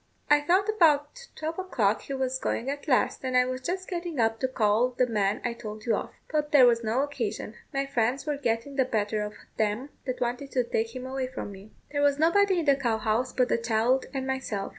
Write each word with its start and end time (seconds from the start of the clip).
I 0.31 0.41
thought 0.41 0.67
about 0.67 1.27
twelve 1.35 1.59
o'clock 1.59 2.01
he 2.01 2.15
was 2.15 2.39
going 2.39 2.71
at 2.71 2.87
last, 2.87 3.23
and 3.23 3.37
I 3.37 3.45
was 3.45 3.61
just 3.61 3.87
getting 3.87 4.19
up 4.19 4.39
to 4.39 4.47
go 4.47 4.53
call 4.53 4.89
the 4.97 5.05
man 5.05 5.41
I 5.45 5.53
told 5.53 5.85
you 5.85 5.95
of; 5.95 6.09
but 6.31 6.51
there 6.51 6.65
was 6.65 6.83
no 6.83 7.01
occasion. 7.03 7.53
My 7.71 7.85
friends 7.85 8.25
were 8.25 8.37
getting 8.37 8.77
the 8.77 8.85
better 8.85 9.21
of 9.21 9.35
them 9.57 9.89
that 10.07 10.19
wanted 10.19 10.49
to 10.53 10.63
take 10.63 10.95
him 10.95 11.05
away 11.05 11.27
from 11.27 11.51
me. 11.51 11.69
There 11.91 12.01
was 12.01 12.17
nobody 12.17 12.57
in 12.61 12.65
the 12.65 12.75
cow 12.75 12.97
house 12.97 13.31
but 13.31 13.47
the 13.47 13.59
child 13.59 14.07
and 14.11 14.25
myself. 14.25 14.69